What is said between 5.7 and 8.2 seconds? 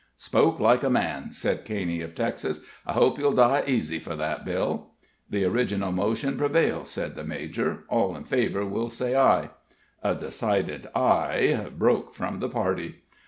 motion prevails," said the major; "all